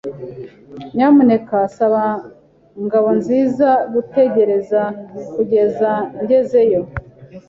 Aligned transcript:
Nyamuneka 0.95 1.57
saba 1.75 2.05
Ngabonziza 2.83 3.69
gutegereza 3.93 4.81
kugeza 5.33 5.89
ngezeyo. 6.21 6.81